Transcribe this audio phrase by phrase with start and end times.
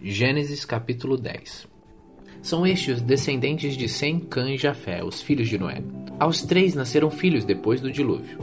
[0.00, 1.66] Gênesis capítulo 10
[2.40, 5.82] São estes os descendentes de Sem, Cã e Jafé, os filhos de Noé.
[6.20, 8.38] Aos três nasceram filhos depois do dilúvio.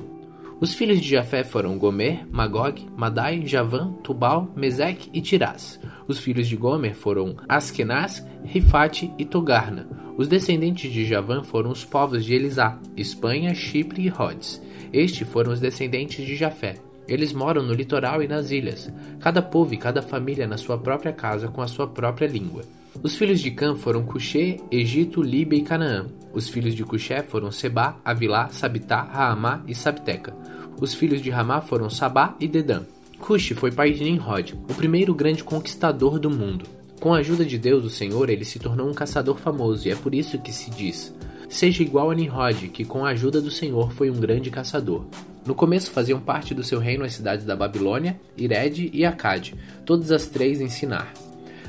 [0.59, 5.79] Os filhos de Jafé foram Gomer, Magog, Madai, Javã, Tubal, Meseque e Tirás.
[6.09, 9.87] Os filhos de Gomer foram Askenaz, Rifate e Togarna.
[10.17, 14.61] Os descendentes de Javã foram os povos de Elisá, Espanha, Chipre e Rhodes.
[14.91, 16.75] Estes foram os descendentes de Jafé.
[17.07, 21.13] Eles moram no litoral e nas ilhas, cada povo e cada família na sua própria
[21.13, 22.63] casa com a sua própria língua.
[23.03, 26.07] Os filhos de Cã foram Cuxê, Egito, Líbia e Canaã.
[26.33, 30.35] Os filhos de Cuxé foram Sebá, Avilá, Sabitá, Raamá e Sabteca.
[30.79, 32.83] Os filhos de Ramá foram Sabá e Dedã.
[33.19, 36.65] Cuxi foi pai de Nimrod, o primeiro grande conquistador do mundo.
[36.99, 39.95] Com a ajuda de Deus, o Senhor, ele se tornou um caçador famoso, e é
[39.95, 41.13] por isso que se diz:
[41.47, 45.05] Seja igual a Nimrod, que com a ajuda do Senhor foi um grande caçador.
[45.45, 49.53] No começo faziam parte do seu reino as cidades da Babilônia, Ired e Acade,
[49.85, 51.13] todas as três em Sinar.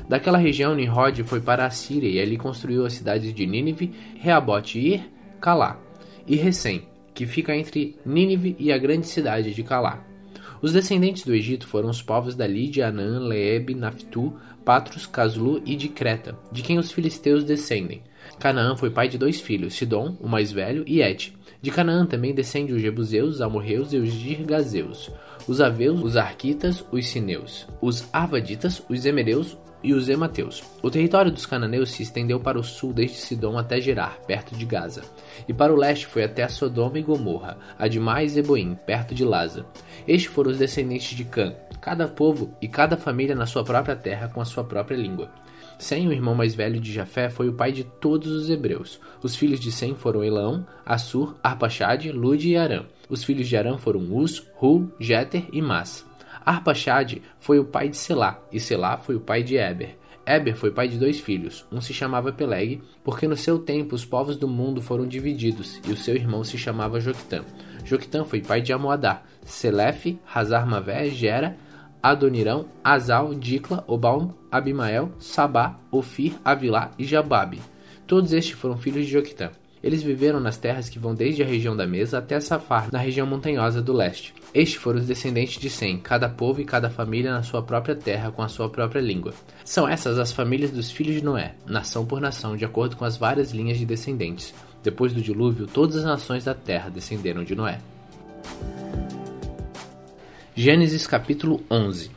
[0.09, 5.07] Daquela região, Nimrod foi para a Síria e ali construiu as cidades de Nínive, Reabote-ir,
[5.39, 5.79] Calá
[6.25, 10.03] e Recém, que fica entre Nínive e a grande cidade de Calá.
[10.59, 14.33] Os descendentes do Egito foram os povos da Lídia, Anã, Leeb, Naftu,
[14.65, 18.01] Patros, Caslu e de Creta, de quem os filisteus descendem.
[18.39, 21.36] Canaã foi pai de dois filhos, Sidom, o mais velho, e Et.
[21.61, 25.11] De Canaã também descendem os Jebuseus, os Amorreus e os Girgazeus,
[25.47, 30.63] os Aveus, os Arquitas, os Sineus, os Arvaditas, os Emereus e os Emateus.
[30.81, 34.65] O território dos cananeus se estendeu para o sul desde Sidom até Gerar, perto de
[34.65, 35.03] Gaza,
[35.47, 39.65] e para o leste foi até Sodoma e Gomorra, Admá e Zeboim, perto de Laza.
[40.07, 44.29] Estes foram os descendentes de Cã, cada povo e cada família na sua própria terra
[44.29, 45.31] com a sua própria língua.
[45.79, 48.99] Sem, o irmão mais velho de Jafé, foi o pai de todos os hebreus.
[49.21, 52.85] Os filhos de Sem foram Elão, Assur, Arpaxade, Lude e Arã.
[53.09, 56.05] Os filhos de Arã foram Uz, Hu, Jeter e Mas.
[56.43, 59.97] Arpaxade foi o pai de Selá, e Selá foi o pai de Eber.
[60.25, 61.65] Eber foi pai de dois filhos.
[61.71, 65.91] Um se chamava Peleg, porque no seu tempo os povos do mundo foram divididos, e
[65.91, 67.45] o seu irmão se chamava Joctã.
[67.85, 71.55] Joctã foi pai de Amoadá, Selefe, Hazar-Mavé, Gera,
[72.09, 77.59] Adonirão, Azal, Dicla, Obal, Abimael, Sabá, Ofir, Avilá e Jababe.
[78.07, 79.51] Todos estes foram filhos de Joquitã.
[79.83, 83.27] Eles viveram nas terras que vão desde a região da Mesa até Safar, na região
[83.27, 84.33] montanhosa do leste.
[84.53, 88.31] Estes foram os descendentes de Sem, cada povo e cada família na sua própria terra
[88.31, 89.33] com a sua própria língua.
[89.65, 93.17] São essas as famílias dos filhos de Noé, nação por nação, de acordo com as
[93.17, 94.53] várias linhas de descendentes.
[94.81, 97.79] Depois do dilúvio, todas as nações da terra descenderam de Noé.
[100.59, 102.09] Gênesis capítulo 11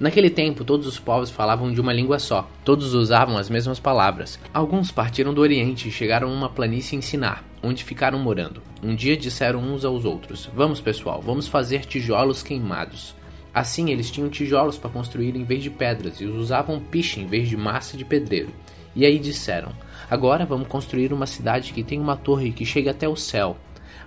[0.00, 4.40] Naquele tempo, todos os povos falavam de uma língua só, todos usavam as mesmas palavras.
[4.52, 8.60] Alguns partiram do Oriente e chegaram a uma planície em Sinar, onde ficaram morando.
[8.82, 13.14] Um dia disseram uns aos outros: Vamos, pessoal, vamos fazer tijolos queimados.
[13.54, 17.48] Assim, eles tinham tijolos para construir em vez de pedras e usavam piche em vez
[17.48, 18.50] de massa de pedreiro.
[18.96, 19.70] E aí disseram:
[20.10, 23.56] Agora vamos construir uma cidade que tem uma torre que chega até o céu.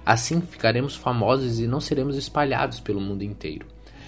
[0.06, 3.68] Assim ficaremos famosos e não seremos espalhados pelo mundo inteiro.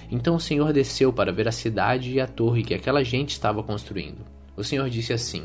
[0.10, 3.64] Então o Senhor desceu para ver a cidade e a torre que aquela gente estava
[3.64, 4.26] construindo.
[4.58, 5.44] O Senhor disse assim: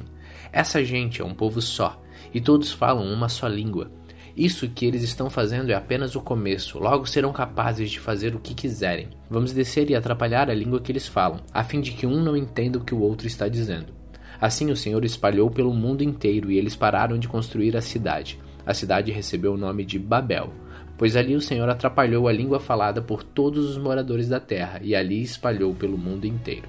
[0.53, 2.03] Essa gente é um povo só,
[2.35, 3.91] e todos falam uma só língua.
[4.37, 8.39] Isso que eles estão fazendo é apenas o começo, logo serão capazes de fazer o
[8.39, 9.09] que quiserem.
[9.31, 12.37] Vamos descer e atrapalhar a língua que eles falam, a fim de que um não
[12.37, 13.95] entenda o que o outro está dizendo.
[14.39, 18.39] Assim o Senhor espalhou pelo mundo inteiro e eles pararam de construir a cidade.
[18.67, 20.53] A cidade recebeu o nome de Babel,
[20.99, 24.95] pois ali o Senhor atrapalhou a língua falada por todos os moradores da terra e
[24.95, 26.69] ali espalhou pelo mundo inteiro.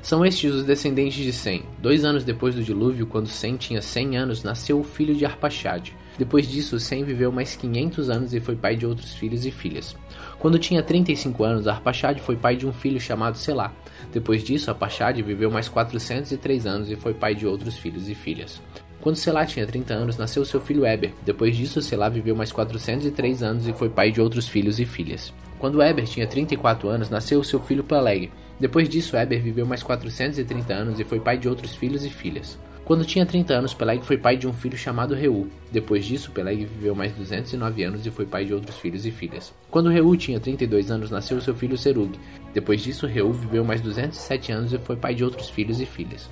[0.00, 1.64] São estes os descendentes de Sem.
[1.82, 5.94] Dois anos depois do dilúvio, quando Sem tinha cem anos, nasceu o filho de Arpaxade.
[6.16, 9.96] Depois disso, Sem viveu mais 500 anos e foi pai de outros filhos e filhas.
[10.38, 13.72] Quando tinha 35 anos, Arpaxade foi pai de um filho chamado Selá.
[14.12, 18.62] Depois disso, Arpaxade viveu mais 403 anos e foi pai de outros filhos e filhas.
[19.08, 21.14] Quando Selá tinha 30 anos, nasceu seu filho Eber.
[21.24, 25.32] Depois disso, Selá viveu mais 403 anos e foi pai de outros filhos e filhas.
[25.58, 28.30] Quando Eber tinha 34 anos, nasceu seu filho Peleg.
[28.60, 32.58] Depois disso, Eber viveu mais 430 anos e foi pai de outros filhos e filhas.
[32.84, 35.48] Quando tinha 30 anos, Peleg foi pai de um filho chamado Reu.
[35.72, 39.54] Depois disso, Peleg viveu mais 209 anos e foi pai de outros filhos e filhas.
[39.70, 42.12] Quando Reu tinha 32 anos, nasceu seu filho Serug.
[42.52, 46.28] Depois disso, Reu viveu mais 207 anos e foi pai de outros filhos e filhas.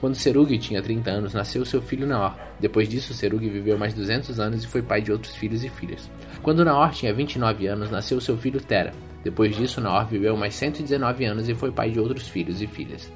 [0.00, 2.36] Quando Serug tinha 30 anos, nasceu seu filho Naor.
[2.60, 6.08] Depois disso, Serug viveu mais 200 anos e foi pai de outros filhos e filhas.
[6.40, 8.92] Quando Naor tinha 29 anos, nasceu seu filho Tera.
[9.24, 13.10] Depois disso, Naor viveu mais 119 anos e foi pai de outros filhos e filhas.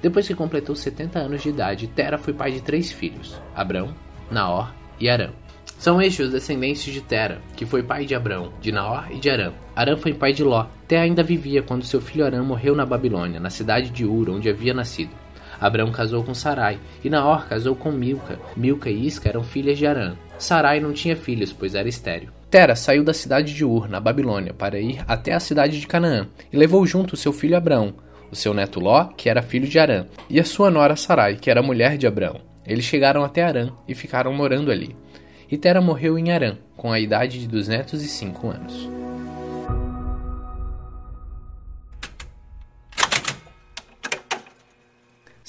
[0.00, 3.92] Depois que completou 70 anos de idade, Tera foi pai de três filhos: Abrão,
[4.30, 5.30] Naor e Arã.
[5.78, 9.30] São estes os descendentes de Tera, que foi pai de Abrão, de Naor e de
[9.30, 9.52] Arã.
[9.76, 10.66] Arã foi pai de Ló.
[10.86, 14.48] Tera ainda vivia quando seu filho Arã morreu na Babilônia, na cidade de Ur, onde
[14.48, 15.10] havia nascido.
[15.60, 18.38] Abraão casou com Sarai, e Naor casou com Milca.
[18.56, 20.16] Milca e Isca eram filhas de Arã.
[20.38, 22.30] Sarai não tinha filhos, pois era estéril.
[22.50, 26.28] Tera saiu da cidade de Ur, na Babilônia, para ir até a cidade de Canaã,
[26.52, 27.94] e levou junto seu filho Abraão,
[28.30, 31.50] o seu neto Ló, que era filho de Arã, e a sua nora Sarai, que
[31.50, 32.40] era mulher de Abraão.
[32.66, 34.94] Eles chegaram até Arã e ficaram morando ali.
[35.50, 38.88] E Tera morreu em Arã, com a idade de duzentos e cinco anos.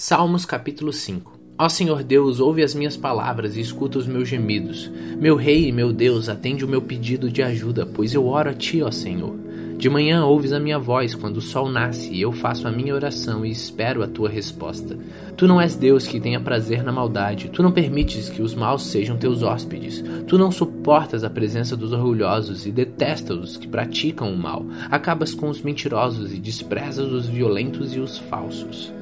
[0.02, 4.90] Salmos capítulo 5 Ó Senhor Deus, ouve as minhas palavras e escuta os meus gemidos.
[5.20, 8.54] Meu Rei e meu Deus, atende o meu pedido de ajuda, pois eu oro a
[8.54, 9.36] Ti, ó Senhor.
[9.78, 12.96] De manhã ouves a minha voz quando o sol nasce, e eu faço a minha
[12.96, 14.98] oração e espero a tua resposta.
[15.36, 18.86] Tu não és Deus que tenha prazer na maldade, tu não permites que os maus
[18.86, 24.32] sejam teus hóspedes, tu não suportas a presença dos orgulhosos e detestas os que praticam
[24.32, 28.98] o mal, acabas com os mentirosos e desprezas os violentos e os falsos.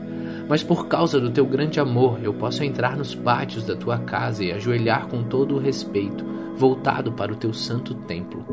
[0.48, 4.44] Mas por causa do teu grande amor, eu posso entrar nos pátios da tua casa
[4.44, 8.46] e ajoelhar com todo o respeito, voltado para o teu santo templo.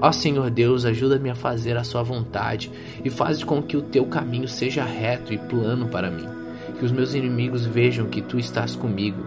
[0.00, 2.70] Ó Senhor Deus, ajuda-me a fazer a sua vontade
[3.04, 6.26] e faz com que o teu caminho seja reto e plano para mim.
[6.78, 9.22] Que os meus inimigos vejam que tu estás comigo.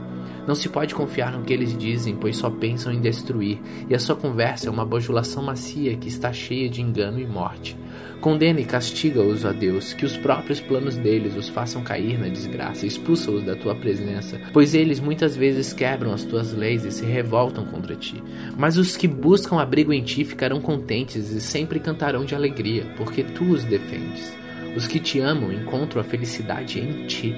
[0.48, 4.00] Não se pode confiar no que eles dizem, pois só pensam em destruir, e a
[4.00, 7.76] sua conversa é uma bajulação macia que está cheia de engano e morte.
[8.22, 12.86] Condena e castiga-os, ó Deus, que os próprios planos deles os façam cair na desgraça,
[12.86, 17.66] expulsa-os da tua presença, pois eles muitas vezes quebram as tuas leis e se revoltam
[17.66, 18.24] contra ti.
[18.58, 23.24] Mas os que buscam abrigo em ti ficarão contentes e sempre cantarão de alegria, porque
[23.24, 24.34] tu os defendes.
[24.76, 27.34] Os que te amam encontram a felicidade em ti,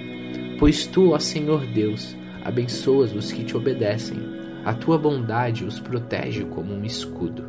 [0.58, 2.16] pois tu, ó Senhor Deus,
[2.48, 4.18] abençoas os que te obedecem.
[4.64, 7.46] A tua bondade os protege como um escudo.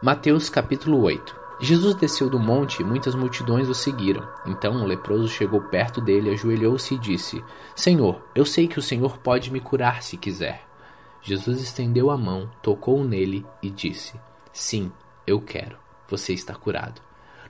[0.00, 4.26] Mateus capítulo 8 Jesus desceu do monte e muitas multidões o seguiram.
[4.46, 7.44] Então um leproso chegou perto dele, ajoelhou-se e disse:
[7.74, 10.69] Senhor, eu sei que o Senhor pode me curar se quiser.
[11.22, 14.18] Jesus estendeu a mão, tocou nele e disse:
[14.52, 14.90] Sim,
[15.26, 15.76] eu quero.
[16.08, 17.00] Você está curado.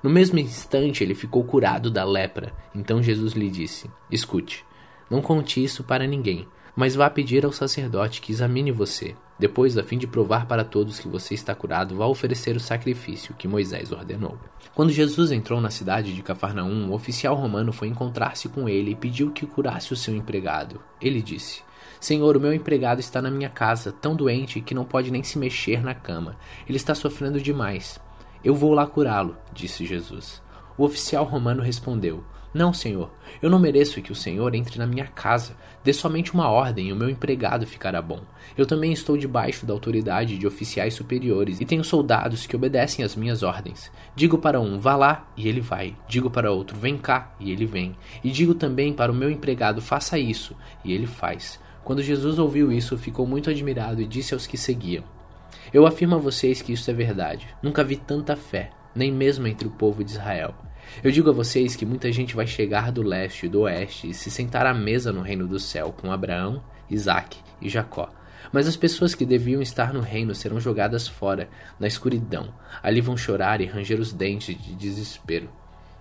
[0.02, 2.52] No mesmo instante ele ficou curado da lepra.
[2.74, 4.64] Então Jesus lhe disse: Escute,
[5.10, 9.14] não conte isso para ninguém, mas vá pedir ao sacerdote que examine você.
[9.38, 13.34] Depois, a fim de provar para todos que você está curado, vá oferecer o sacrifício
[13.34, 14.38] que Moisés ordenou.
[14.74, 18.94] Quando Jesus entrou na cidade de Cafarnaum, o oficial romano foi encontrar-se com ele e
[18.94, 20.80] pediu que curasse o seu empregado.
[21.00, 21.62] Ele disse:
[22.00, 25.38] Senhor, o meu empregado está na minha casa, tão doente que não pode nem se
[25.38, 26.36] mexer na cama.
[26.66, 28.00] Ele está sofrendo demais.
[28.42, 30.42] Eu vou lá curá-lo, disse Jesus.
[30.78, 35.06] O oficial romano respondeu: não, senhor, eu não mereço que o senhor entre na minha
[35.06, 35.54] casa.
[35.84, 38.22] Dê somente uma ordem e o meu empregado ficará bom.
[38.58, 43.14] Eu também estou debaixo da autoridade de oficiais superiores e tenho soldados que obedecem às
[43.14, 43.92] minhas ordens.
[44.16, 45.96] Digo para um, vá lá, e ele vai.
[46.08, 47.96] Digo para outro, vem cá, e ele vem.
[48.22, 51.60] E digo também para o meu empregado, faça isso, e ele faz.
[51.84, 55.04] Quando Jesus ouviu isso, ficou muito admirado e disse aos que seguiam:
[55.72, 57.48] Eu afirmo a vocês que isso é verdade.
[57.62, 60.54] Nunca vi tanta fé, nem mesmo entre o povo de Israel.
[61.02, 64.14] Eu digo a vocês que muita gente vai chegar do leste e do oeste e
[64.14, 68.12] se sentar à mesa no reino do céu com Abraão, Isaque e Jacó.
[68.52, 72.52] Mas as pessoas que deviam estar no reino serão jogadas fora, na escuridão.
[72.82, 75.48] Ali vão chorar e ranger os dentes de desespero.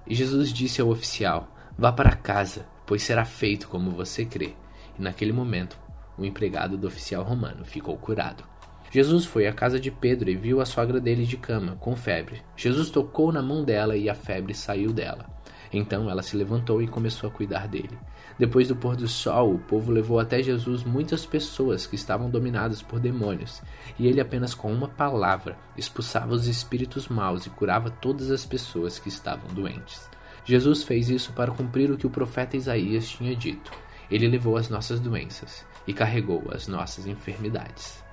[0.07, 4.53] E Jesus disse ao oficial: Vá para casa, pois será feito como você crê.
[4.99, 5.79] E naquele momento,
[6.17, 8.43] o empregado do oficial romano ficou curado.
[8.91, 12.41] Jesus foi à casa de Pedro e viu a sogra dele de cama, com febre.
[12.57, 15.25] Jesus tocou na mão dela e a febre saiu dela.
[15.71, 17.97] Então ela se levantou e começou a cuidar dele.
[18.39, 22.81] Depois do pôr do sol, o povo levou até Jesus muitas pessoas que estavam dominadas
[22.81, 23.61] por demônios,
[23.99, 28.97] e ele apenas com uma palavra expulsava os espíritos maus e curava todas as pessoas
[28.97, 30.09] que estavam doentes.
[30.43, 33.71] Jesus fez isso para cumprir o que o profeta Isaías tinha dito.
[34.09, 38.03] Ele levou as nossas doenças e carregou as nossas enfermidades.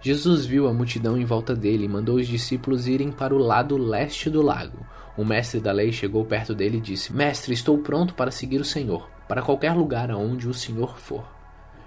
[0.00, 3.76] Jesus viu a multidão em volta dele e mandou os discípulos irem para o lado
[3.76, 4.86] leste do lago.
[5.16, 8.64] O mestre da lei chegou perto dele e disse: Mestre, estou pronto para seguir o
[8.64, 11.24] Senhor, para qualquer lugar aonde o Senhor for.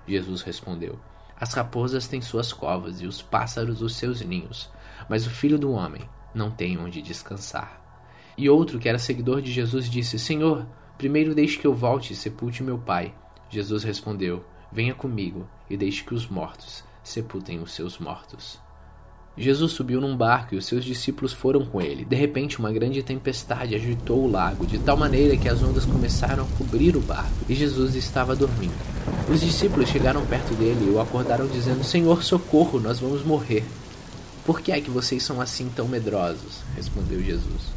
[0.08, 1.00] Jesus respondeu:
[1.40, 4.70] As raposas têm suas covas e os pássaros os seus ninhos,
[5.08, 7.80] mas o filho do homem não tem onde descansar.
[8.38, 10.66] E outro que era seguidor de Jesus disse: Senhor,
[10.98, 13.14] primeiro deixe que eu volte e sepulte meu pai.
[13.50, 18.60] Jesus respondeu: Venha comigo e deixe que os mortos sepultem os seus mortos.
[19.38, 22.04] Jesus subiu num barco e os seus discípulos foram com ele.
[22.04, 26.44] De repente, uma grande tempestade agitou o lago, de tal maneira que as ondas começaram
[26.44, 28.74] a cobrir o barco, e Jesus estava dormindo.
[29.32, 33.64] Os discípulos chegaram perto dele e o acordaram, dizendo: Senhor, socorro, nós vamos morrer.
[34.46, 36.62] Por que é que vocês são assim tão medrosos?
[36.76, 37.72] respondeu Jesus.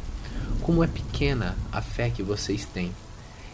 [0.61, 2.91] Como é pequena a fé que vocês têm.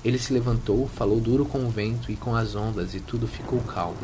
[0.04, 3.60] Ele se levantou, falou duro com o vento e com as ondas, e tudo ficou
[3.62, 3.98] calmo.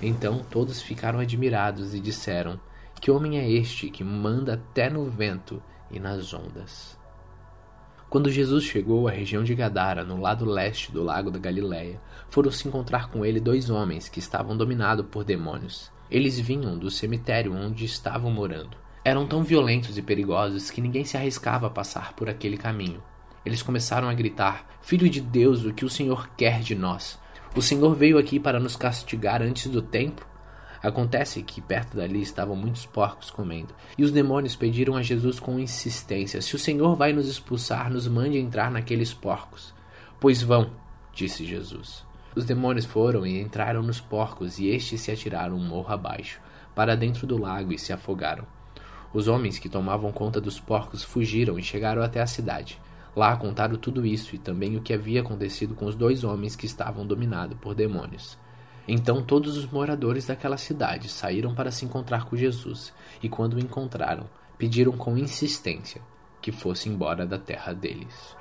[0.00, 2.58] Então todos ficaram admirados e disseram:
[3.00, 6.98] Que homem é este que manda até no vento e nas ondas?
[8.08, 12.50] Quando Jesus chegou à região de Gadara, no lado leste do lago da Galileia, foram
[12.50, 15.90] se encontrar com ele dois homens que estavam dominados por demônios.
[16.10, 18.76] Eles vinham do cemitério onde estavam morando.
[19.04, 23.02] Eram tão violentos e perigosos que ninguém se arriscava a passar por aquele caminho.
[23.44, 27.18] Eles começaram a gritar: Filho de Deus, o que o Senhor quer de nós?
[27.54, 30.26] O Senhor veio aqui para nos castigar antes do tempo?
[30.82, 35.58] Acontece que perto dali estavam muitos porcos comendo, e os demônios pediram a Jesus com
[35.58, 39.72] insistência: Se o Senhor vai nos expulsar, nos mande entrar naqueles porcos.
[40.20, 40.70] Pois vão,
[41.12, 42.04] disse Jesus.
[42.36, 46.40] Os demônios foram e entraram nos porcos, e estes se atiraram morro abaixo,
[46.74, 48.44] para dentro do lago e se afogaram.
[49.12, 52.80] Os homens que tomavam conta dos porcos fugiram e chegaram até a cidade.
[53.16, 56.66] Lá contaram tudo isso e também o que havia acontecido com os dois homens que
[56.66, 58.36] estavam dominados por demônios.
[58.86, 62.92] Então todos os moradores daquela cidade saíram para se encontrar com Jesus,
[63.22, 64.28] e quando o encontraram,
[64.58, 66.02] pediram com insistência
[66.42, 68.36] que fosse embora da terra deles.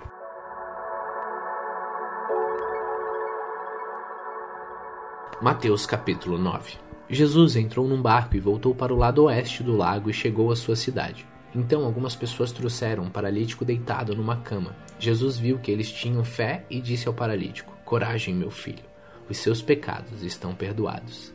[5.41, 6.77] Mateus capítulo 9
[7.09, 10.55] Jesus entrou num barco e voltou para o lado oeste do lago e chegou à
[10.55, 11.27] sua cidade.
[11.55, 14.75] Então algumas pessoas trouxeram um paralítico deitado numa cama.
[14.99, 18.83] Jesus viu que eles tinham fé e disse ao paralítico: Coragem, meu filho,
[19.29, 21.33] os seus pecados estão perdoados.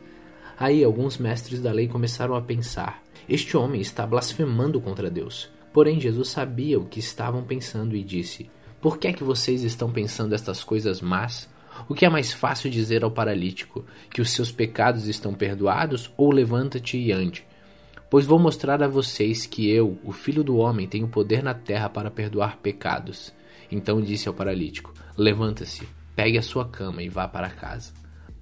[0.59, 5.49] Aí alguns mestres da lei começaram a pensar: Este homem está blasfemando contra Deus.
[5.71, 8.49] Porém, Jesus sabia o que estavam pensando e disse:
[8.81, 11.49] Por que é que vocês estão pensando estas coisas más?
[11.87, 16.29] O que é mais fácil dizer ao paralítico: Que os seus pecados estão perdoados ou
[16.29, 17.47] levanta-te e ande?
[18.09, 21.87] Pois vou mostrar a vocês que eu, o Filho do Homem, tenho poder na terra
[21.87, 23.31] para perdoar pecados.
[23.71, 27.93] Então disse ao paralítico: Levanta-se, pegue a sua cama e vá para casa.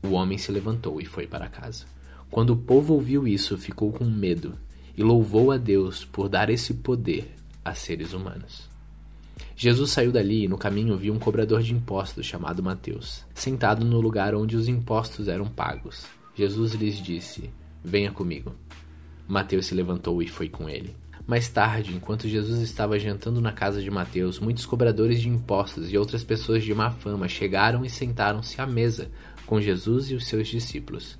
[0.01, 1.85] O homem se levantou e foi para casa.
[2.31, 4.57] Quando o povo ouviu isso, ficou com medo
[4.95, 8.69] e louvou a Deus por dar esse poder a seres humanos.
[9.55, 13.99] Jesus saiu dali e no caminho viu um cobrador de impostos chamado Mateus, sentado no
[13.99, 16.05] lugar onde os impostos eram pagos.
[16.35, 17.49] Jesus lhes disse:
[17.83, 18.55] Venha comigo.
[19.27, 20.95] Mateus se levantou e foi com ele.
[21.27, 25.97] Mais tarde, enquanto Jesus estava jantando na casa de Mateus, muitos cobradores de impostos e
[25.97, 29.11] outras pessoas de má fama chegaram e sentaram-se à mesa
[29.45, 31.17] com Jesus e os seus discípulos.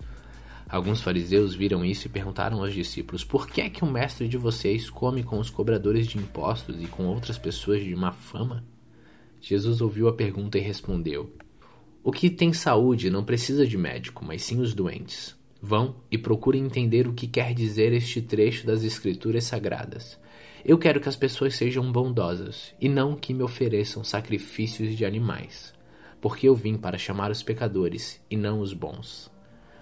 [0.69, 4.37] Alguns fariseus viram isso e perguntaram aos discípulos: Por que é que o mestre de
[4.37, 8.63] vocês come com os cobradores de impostos e com outras pessoas de má fama?
[9.41, 11.33] Jesus ouviu a pergunta e respondeu:
[12.03, 15.36] O que tem saúde não precisa de médico, mas sim os doentes.
[15.61, 20.19] Vão e procurem entender o que quer dizer este trecho das Escrituras Sagradas.
[20.63, 25.73] Eu quero que as pessoas sejam bondosas e não que me ofereçam sacrifícios de animais,
[26.19, 29.31] porque eu vim para chamar os pecadores e não os bons.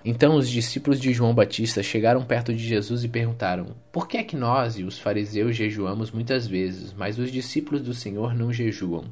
[0.04, 4.24] Então os discípulos de João Batista chegaram perto de Jesus e perguntaram: Por que é
[4.24, 9.06] que nós e os fariseus jejuamos muitas vezes, mas os discípulos do Senhor não jejuam?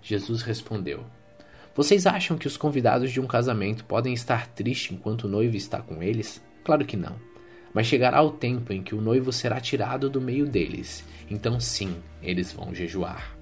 [0.00, 1.04] Jesus respondeu:
[1.74, 5.80] vocês acham que os convidados de um casamento podem estar tristes enquanto o noivo está
[5.80, 6.42] com eles?
[6.62, 7.16] Claro que não.
[7.72, 11.96] Mas chegará o tempo em que o noivo será tirado do meio deles, então sim,
[12.22, 13.34] eles vão jejuar.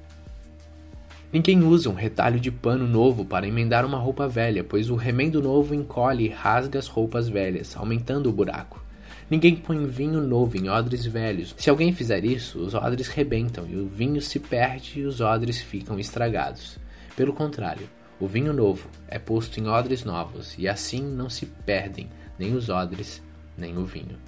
[1.33, 5.43] Ninguém usa um retalho de pano novo para emendar uma roupa velha, pois o remendo
[5.43, 8.81] novo encolhe e rasga as roupas velhas, aumentando o buraco.
[9.29, 11.55] Ninguém põe vinho novo em odres velhos.
[11.57, 15.61] Se alguém fizer isso, os odres rebentam e o vinho se perde e os odres
[15.61, 16.79] ficam estragados.
[17.15, 17.89] Pelo contrário,
[18.21, 22.69] o vinho novo é posto em odres novos, e assim não se perdem nem os
[22.69, 23.23] odres,
[23.57, 24.19] nem o vinho.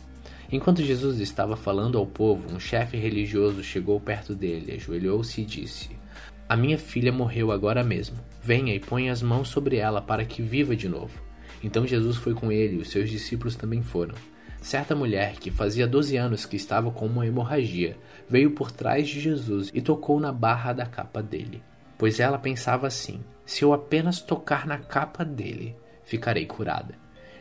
[0.50, 5.90] Enquanto Jesus estava falando ao povo, um chefe religioso chegou perto dele, ajoelhou-se e disse:
[6.48, 8.16] A minha filha morreu agora mesmo.
[8.42, 11.20] Venha e ponha as mãos sobre ela para que viva de novo.
[11.62, 14.14] Então Jesus foi com ele e os seus discípulos também foram.
[14.62, 17.96] Certa mulher, que fazia doze anos que estava com uma hemorragia,
[18.26, 21.62] veio por trás de Jesus e tocou na barra da capa dele
[22.02, 26.96] pois ela pensava assim: se eu apenas tocar na capa dele, ficarei curada.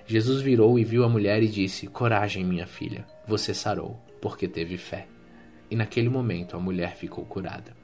[0.05, 4.77] Jesus virou e viu a mulher e disse: Coragem, minha filha, você sarou, porque teve
[4.77, 5.07] fé.
[5.67, 7.75] E naquele momento a mulher ficou curada.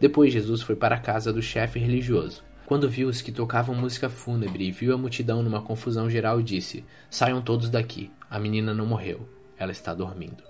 [0.00, 2.42] Depois Jesus foi para a casa do chefe religioso.
[2.66, 6.84] Quando viu os que tocavam música fúnebre e viu a multidão numa confusão geral, disse:
[7.08, 10.42] Saiam todos daqui, a menina não morreu, ela está dormindo.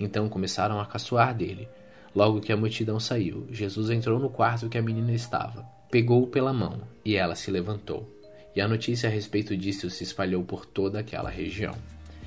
[0.00, 1.68] Então começaram a caçoar dele.
[2.14, 6.52] Logo que a multidão saiu, Jesus entrou no quarto que a menina estava, pegou-o pela
[6.52, 8.08] mão e ela se levantou.
[8.54, 11.74] E a notícia a respeito disso se espalhou por toda aquela região.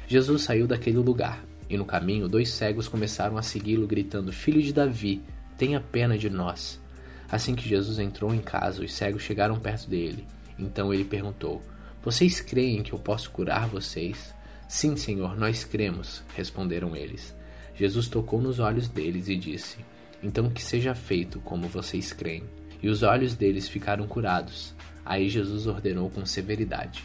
[0.08, 4.74] Jesus saiu daquele lugar, e no caminho dois cegos começaram a segui-lo, gritando: Filho de
[4.74, 5.22] Davi,
[5.58, 6.82] tenha pena de nós.
[7.30, 10.26] Assim que Jesus entrou em casa, os cegos chegaram perto dele.
[10.60, 11.62] Então ele perguntou:
[12.04, 14.34] Vocês creem que eu posso curar vocês?
[14.68, 17.34] Sim, Senhor, nós cremos, responderam eles.
[17.78, 19.78] Jesus tocou nos olhos deles e disse:
[20.22, 22.44] Então que seja feito como vocês creem.
[22.82, 24.74] E os olhos deles ficaram curados.
[25.06, 27.04] Aí Jesus ordenou com severidade: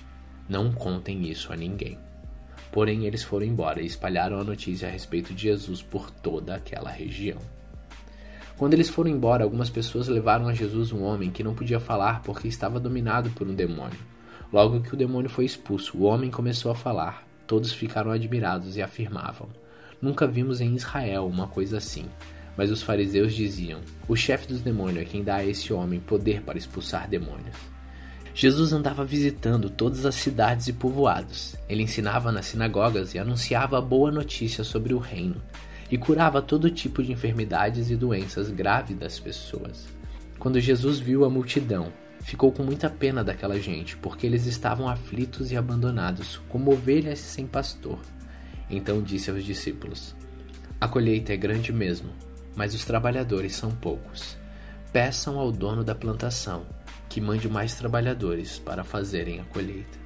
[0.49, 1.99] Não contem isso a ninguém.
[2.73, 6.91] Porém, eles foram embora e espalharam a notícia a respeito de Jesus por toda aquela
[6.91, 7.39] região.
[8.57, 12.23] Quando eles foram embora, algumas pessoas levaram a Jesus um homem que não podia falar
[12.23, 13.99] porque estava dominado por um demônio.
[14.51, 17.27] Logo que o demônio foi expulso, o homem começou a falar.
[17.47, 19.49] Todos ficaram admirados e afirmavam:
[20.03, 22.07] Nunca vimos em Israel uma coisa assim.
[22.57, 26.43] Mas os fariseus diziam: O chefe dos demônios é quem dá a esse homem poder
[26.43, 27.57] para expulsar demônios.
[28.35, 31.55] Jesus andava visitando todas as cidades e povoados.
[31.69, 35.41] Ele ensinava nas sinagogas e anunciava a boa notícia sobre o reino
[35.91, 39.87] e curava todo tipo de enfermidades e doenças graves das pessoas.
[40.39, 41.93] Quando Jesus viu a multidão,
[42.23, 47.47] ficou com muita pena daquela gente, porque eles estavam aflitos e abandonados, como ovelhas sem
[47.47, 47.99] pastor.
[48.69, 50.15] Então disse aos discípulos:
[50.81, 52.11] A colheita é grande mesmo,
[52.55, 54.37] mas os trabalhadores são poucos.
[54.93, 56.67] Peçam ao dono da plantação
[57.09, 60.02] que mande mais trabalhadores para fazerem a colheita.